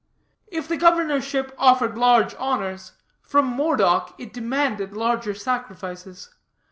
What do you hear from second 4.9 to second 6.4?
larger sacrifices.